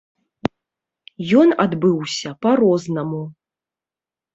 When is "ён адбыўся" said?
1.43-2.29